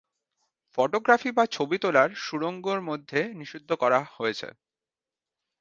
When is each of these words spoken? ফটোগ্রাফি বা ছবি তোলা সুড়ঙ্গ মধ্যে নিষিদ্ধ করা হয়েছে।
ফটোগ্রাফি 0.77 1.29
বা 1.31 1.43
ছবি 1.45 1.77
তোলা 1.77 2.03
সুড়ঙ্গ 2.17 2.65
মধ্যে 2.81 3.19
নিষিদ্ধ 3.33 3.69
করা 3.73 3.99
হয়েছে। 4.17 4.47